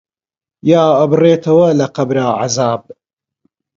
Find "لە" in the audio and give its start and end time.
1.79-1.87